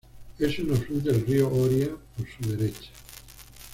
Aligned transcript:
Es 0.39 0.57
un 0.57 0.73
afluente 0.73 1.11
del 1.13 1.27
río 1.27 1.47
Oria 1.51 1.89
por 2.17 2.25
su 2.27 2.57
derecha. 2.57 2.89